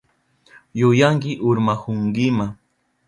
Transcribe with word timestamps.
Yuyanki 0.79 1.31
urmahunkima. 1.49 2.45